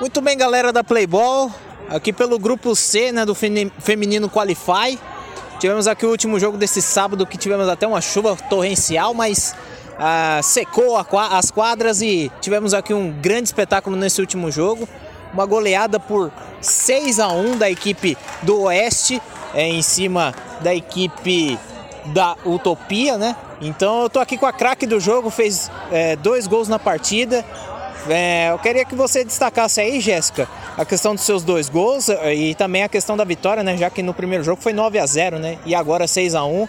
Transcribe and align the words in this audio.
Muito 0.00 0.20
bem, 0.20 0.36
galera 0.36 0.72
da 0.72 0.84
Playball. 0.84 1.50
Aqui 1.88 2.12
pelo 2.12 2.38
grupo 2.38 2.74
C, 2.74 3.12
né, 3.12 3.24
do 3.24 3.34
feminino 3.34 4.28
Qualify. 4.28 4.98
Tivemos 5.58 5.86
aqui 5.86 6.04
o 6.04 6.10
último 6.10 6.38
jogo 6.38 6.56
desse 6.56 6.82
sábado 6.82 7.26
que 7.26 7.36
tivemos 7.36 7.68
até 7.68 7.86
uma 7.86 8.00
chuva 8.00 8.36
torrencial, 8.48 9.14
mas 9.14 9.54
ah, 9.98 10.40
secou 10.42 10.96
as 10.96 11.50
quadras 11.50 12.02
e 12.02 12.30
tivemos 12.40 12.74
aqui 12.74 12.92
um 12.92 13.10
grande 13.12 13.44
espetáculo 13.44 13.96
nesse 13.96 14.20
último 14.20 14.50
jogo. 14.50 14.88
Uma 15.32 15.46
goleada 15.46 15.98
por 15.98 16.30
6 16.60 17.18
a 17.18 17.28
1 17.28 17.58
da 17.58 17.70
equipe 17.70 18.16
do 18.42 18.62
Oeste 18.62 19.20
é, 19.52 19.68
em 19.68 19.82
cima 19.82 20.34
da 20.60 20.74
equipe 20.74 21.58
da 22.06 22.36
Utopia, 22.44 23.16
né? 23.16 23.36
Então 23.60 24.02
eu 24.02 24.10
tô 24.10 24.20
aqui 24.20 24.36
com 24.36 24.46
a 24.46 24.52
craque 24.52 24.86
do 24.86 25.00
jogo, 25.00 25.30
fez 25.30 25.70
é, 25.90 26.16
dois 26.16 26.46
gols 26.46 26.68
na 26.68 26.78
partida. 26.78 27.44
É, 28.08 28.50
eu 28.50 28.58
queria 28.58 28.84
que 28.84 28.94
você 28.94 29.24
destacasse 29.24 29.80
aí, 29.80 30.00
Jéssica, 30.00 30.48
a 30.76 30.84
questão 30.84 31.14
dos 31.14 31.24
seus 31.24 31.42
dois 31.42 31.68
gols 31.68 32.08
é, 32.08 32.34
e 32.34 32.54
também 32.54 32.82
a 32.82 32.88
questão 32.88 33.16
da 33.16 33.24
vitória, 33.24 33.62
né? 33.62 33.76
Já 33.76 33.88
que 33.88 34.02
no 34.02 34.12
primeiro 34.12 34.44
jogo 34.44 34.60
foi 34.60 34.72
9 34.72 34.98
a 34.98 35.06
0 35.06 35.38
né? 35.38 35.58
E 35.64 35.74
agora 35.74 36.06
6 36.06 36.34
a 36.34 36.44
1 36.44 36.68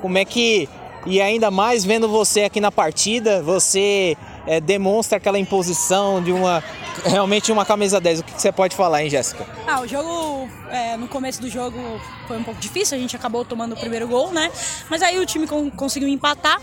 Como 0.00 0.16
é 0.16 0.24
que. 0.24 0.68
E 1.06 1.20
ainda 1.20 1.50
mais 1.50 1.82
vendo 1.82 2.08
você 2.08 2.42
aqui 2.42 2.60
na 2.60 2.70
partida, 2.70 3.42
você 3.42 4.16
é, 4.46 4.60
demonstra 4.60 5.16
aquela 5.16 5.38
imposição 5.38 6.22
de 6.22 6.30
uma 6.30 6.62
realmente 7.04 7.50
uma 7.50 7.64
camisa 7.64 8.00
10. 8.00 8.20
O 8.20 8.24
que, 8.24 8.40
você 8.40 8.52
pode 8.52 8.76
falar, 8.76 9.02
hein, 9.02 9.10
Jéssica? 9.10 9.46
Ah, 9.66 9.80
o 9.80 9.86
jogo, 9.86 10.48
é, 10.70 10.96
no 10.96 11.08
começo 11.08 11.40
do 11.40 11.48
jogo 11.48 11.78
foi 12.26 12.36
um 12.36 12.42
pouco 12.42 12.60
difícil, 12.60 12.96
a 12.96 13.00
gente 13.00 13.16
acabou 13.16 13.44
tomando 13.44 13.72
o 13.72 13.76
primeiro 13.76 14.06
gol, 14.06 14.30
né? 14.30 14.50
Mas 14.88 15.02
aí 15.02 15.18
o 15.18 15.26
time 15.26 15.46
conseguiu 15.76 16.08
empatar 16.08 16.60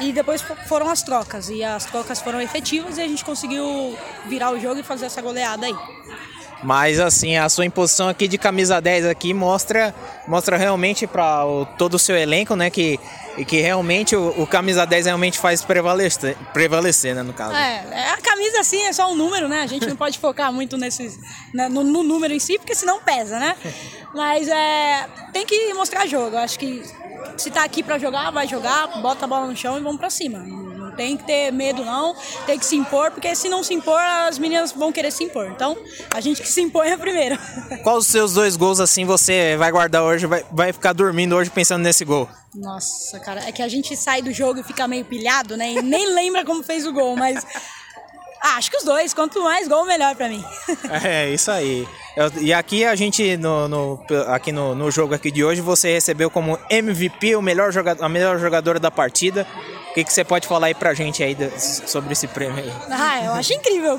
e 0.00 0.12
depois 0.12 0.42
foram 0.66 0.88
as 0.88 1.02
trocas. 1.02 1.48
E 1.48 1.62
as 1.62 1.84
trocas 1.84 2.20
foram 2.20 2.40
efetivas 2.40 2.98
e 2.98 3.02
a 3.02 3.06
gente 3.06 3.24
conseguiu 3.24 3.96
virar 4.26 4.50
o 4.50 4.58
jogo 4.58 4.80
e 4.80 4.82
fazer 4.82 5.06
essa 5.06 5.20
goleada 5.20 5.66
aí. 5.66 5.74
Mas 6.62 7.00
assim, 7.00 7.36
a 7.36 7.48
sua 7.48 7.64
imposição 7.64 8.08
aqui 8.08 8.28
de 8.28 8.36
camisa 8.36 8.80
10 8.80 9.06
aqui 9.06 9.32
mostra, 9.32 9.94
mostra 10.28 10.56
realmente 10.56 11.06
para 11.06 11.44
todo 11.78 11.94
o 11.94 11.98
seu 11.98 12.16
elenco, 12.16 12.54
né, 12.54 12.70
que 12.70 12.98
que 13.46 13.60
realmente 13.60 14.14
o, 14.14 14.42
o, 14.42 14.46
camisa 14.46 14.84
10 14.84 15.06
realmente 15.06 15.38
faz 15.38 15.62
prevalecer, 15.62 16.36
prevalecer, 16.52 17.14
né, 17.14 17.22
no 17.22 17.32
caso. 17.32 17.54
É, 17.54 17.86
é, 17.90 18.10
a 18.10 18.18
camisa 18.18 18.62
sim 18.62 18.82
é 18.82 18.92
só 18.92 19.10
um 19.10 19.14
número, 19.14 19.48
né? 19.48 19.62
A 19.62 19.66
gente 19.66 19.86
não 19.86 19.96
pode 19.96 20.18
focar 20.18 20.52
muito 20.52 20.76
nesse, 20.76 21.18
né, 21.54 21.68
no, 21.68 21.82
no, 21.82 22.02
número 22.02 22.34
em 22.34 22.40
si, 22.40 22.58
porque 22.58 22.74
senão 22.74 23.00
pesa, 23.00 23.38
né? 23.38 23.56
Mas 24.14 24.46
é, 24.48 25.08
tem 25.32 25.46
que 25.46 25.72
mostrar 25.72 26.06
jogo. 26.06 26.36
Acho 26.36 26.58
que 26.58 26.82
se 27.38 27.50
tá 27.50 27.64
aqui 27.64 27.82
para 27.82 27.98
jogar, 27.98 28.30
vai 28.30 28.46
jogar, 28.46 29.00
bota 29.00 29.24
a 29.24 29.28
bola 29.28 29.46
no 29.46 29.56
chão 29.56 29.78
e 29.78 29.80
vamos 29.80 29.98
para 29.98 30.10
cima 30.10 30.44
tem 31.00 31.16
que 31.16 31.24
ter 31.24 31.50
medo 31.50 31.82
não, 31.82 32.14
tem 32.44 32.58
que 32.58 32.66
se 32.66 32.76
impor, 32.76 33.10
porque 33.10 33.34
se 33.34 33.48
não 33.48 33.64
se 33.64 33.72
impor, 33.72 33.98
as 33.98 34.38
meninas 34.38 34.70
vão 34.70 34.92
querer 34.92 35.10
se 35.10 35.24
impor. 35.24 35.46
Então, 35.46 35.74
a 36.12 36.20
gente 36.20 36.42
que 36.42 36.48
se 36.48 36.60
impõe 36.60 36.90
é 36.90 36.96
primeiro. 36.98 37.38
Qual 37.82 37.96
os 37.96 38.06
seus 38.06 38.34
dois 38.34 38.54
gols 38.54 38.80
assim 38.80 39.06
você 39.06 39.56
vai 39.56 39.72
guardar 39.72 40.02
hoje, 40.02 40.26
vai, 40.26 40.44
vai 40.52 40.74
ficar 40.74 40.92
dormindo 40.92 41.34
hoje 41.34 41.48
pensando 41.48 41.82
nesse 41.82 42.04
gol? 42.04 42.28
Nossa, 42.54 43.18
cara, 43.18 43.48
é 43.48 43.50
que 43.50 43.62
a 43.62 43.68
gente 43.68 43.96
sai 43.96 44.20
do 44.20 44.30
jogo 44.30 44.60
e 44.60 44.62
fica 44.62 44.86
meio 44.86 45.06
pilhado, 45.06 45.56
né? 45.56 45.72
E 45.72 45.80
nem 45.80 46.04
lembra 46.12 46.44
como 46.44 46.62
fez 46.62 46.86
o 46.86 46.92
gol, 46.92 47.16
mas 47.16 47.46
ah, 48.42 48.56
acho 48.58 48.70
que 48.70 48.76
os 48.76 48.84
dois. 48.84 49.14
Quanto 49.14 49.42
mais 49.42 49.66
gol, 49.68 49.86
melhor 49.86 50.14
para 50.14 50.28
mim. 50.28 50.44
é, 51.02 51.30
isso 51.30 51.50
aí. 51.50 51.88
Eu, 52.14 52.30
e 52.42 52.52
aqui 52.52 52.84
a 52.84 52.94
gente, 52.94 53.38
no, 53.38 53.68
no 53.68 54.04
aqui 54.28 54.52
no, 54.52 54.74
no, 54.74 54.90
jogo 54.90 55.14
aqui 55.14 55.30
de 55.30 55.42
hoje, 55.42 55.62
você 55.62 55.94
recebeu 55.94 56.28
como 56.28 56.58
MVP 56.68 57.36
o 57.36 57.42
melhor 57.42 57.72
jogador, 57.72 58.04
a 58.04 58.08
melhor 58.08 58.38
jogadora 58.38 58.78
da 58.78 58.90
partida. 58.90 59.46
O 59.90 59.92
que, 59.92 60.04
que 60.04 60.12
você 60.12 60.22
pode 60.22 60.46
falar 60.46 60.68
aí 60.68 60.74
pra 60.74 60.94
gente 60.94 61.20
aí 61.20 61.36
sobre 61.58 62.12
esse 62.12 62.28
prêmio 62.28 62.62
aí? 62.62 62.72
Ah, 62.90 63.24
eu 63.24 63.32
acho 63.32 63.52
incrível. 63.52 63.98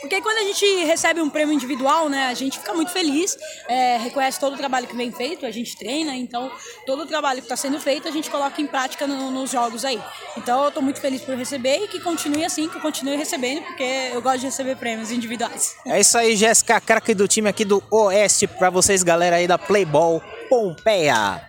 Porque 0.00 0.20
quando 0.20 0.36
a 0.36 0.42
gente 0.42 0.84
recebe 0.84 1.22
um 1.22 1.30
prêmio 1.30 1.54
individual, 1.54 2.10
né, 2.10 2.26
a 2.26 2.34
gente 2.34 2.58
fica 2.58 2.74
muito 2.74 2.92
feliz, 2.92 3.38
é, 3.66 3.96
reconhece 3.96 4.38
todo 4.38 4.52
o 4.52 4.56
trabalho 4.58 4.86
que 4.86 4.94
vem 4.94 5.10
feito, 5.10 5.46
a 5.46 5.50
gente 5.50 5.78
treina, 5.78 6.14
então 6.14 6.52
todo 6.84 7.04
o 7.04 7.06
trabalho 7.06 7.40
que 7.40 7.46
está 7.46 7.56
sendo 7.56 7.80
feito 7.80 8.06
a 8.06 8.10
gente 8.10 8.30
coloca 8.30 8.60
em 8.60 8.66
prática 8.66 9.06
no, 9.06 9.30
nos 9.30 9.50
jogos 9.50 9.82
aí. 9.82 9.98
Então 10.36 10.62
eu 10.64 10.70
tô 10.70 10.82
muito 10.82 11.00
feliz 11.00 11.22
por 11.22 11.34
receber 11.34 11.78
e 11.78 11.88
que 11.88 12.00
continue 12.00 12.44
assim, 12.44 12.68
que 12.68 12.76
eu 12.76 12.82
continue 12.82 13.16
recebendo, 13.16 13.62
porque 13.62 14.10
eu 14.12 14.20
gosto 14.20 14.40
de 14.40 14.46
receber 14.46 14.76
prêmios 14.76 15.10
individuais. 15.10 15.74
É 15.86 15.98
isso 15.98 16.18
aí, 16.18 16.36
Jéssica, 16.36 16.78
craque 16.82 17.14
do 17.14 17.26
time 17.26 17.48
aqui 17.48 17.64
do 17.64 17.82
Oeste, 17.90 18.46
pra 18.46 18.68
vocês, 18.68 19.02
galera 19.02 19.36
aí 19.36 19.46
da 19.46 19.56
Playball 19.56 20.22
Pompeia. 20.50 21.40